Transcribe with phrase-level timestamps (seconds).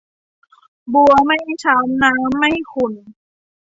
[0.93, 2.93] บัวไม่ช้ำ น้ำไม่ขุ่น